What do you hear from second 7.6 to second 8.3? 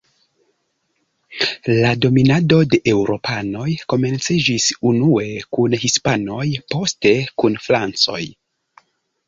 francoj.